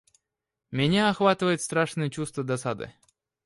[0.71, 2.91] Меня охватывает страшное чувство досады.